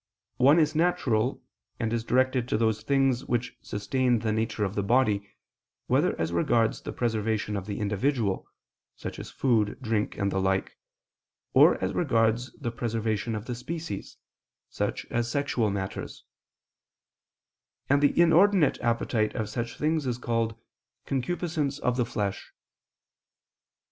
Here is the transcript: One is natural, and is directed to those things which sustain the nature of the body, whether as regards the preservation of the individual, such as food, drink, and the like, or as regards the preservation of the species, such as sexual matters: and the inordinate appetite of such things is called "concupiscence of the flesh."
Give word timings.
One 0.37 0.57
is 0.57 0.73
natural, 0.73 1.43
and 1.79 1.93
is 1.93 2.03
directed 2.03 2.47
to 2.49 2.57
those 2.57 2.81
things 2.81 3.23
which 3.25 3.55
sustain 3.61 4.17
the 4.17 4.31
nature 4.31 4.63
of 4.63 4.73
the 4.73 4.81
body, 4.81 5.29
whether 5.85 6.19
as 6.19 6.33
regards 6.33 6.81
the 6.81 6.91
preservation 6.91 7.55
of 7.55 7.67
the 7.67 7.79
individual, 7.79 8.47
such 8.95 9.19
as 9.19 9.29
food, 9.29 9.77
drink, 9.79 10.17
and 10.17 10.31
the 10.31 10.41
like, 10.41 10.75
or 11.53 11.75
as 11.83 11.93
regards 11.93 12.51
the 12.53 12.71
preservation 12.71 13.35
of 13.35 13.45
the 13.45 13.53
species, 13.53 14.17
such 14.71 15.05
as 15.11 15.29
sexual 15.29 15.69
matters: 15.69 16.23
and 17.87 18.01
the 18.01 18.19
inordinate 18.19 18.79
appetite 18.81 19.35
of 19.35 19.49
such 19.49 19.77
things 19.77 20.07
is 20.07 20.17
called 20.17 20.55
"concupiscence 21.05 21.77
of 21.77 21.95
the 21.97 22.05
flesh." 22.07 22.53